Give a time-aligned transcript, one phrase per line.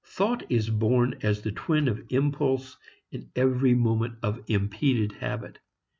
[0.03, 2.75] Thought is born as the twin of impulse
[3.11, 5.59] in every moment of impeded habit.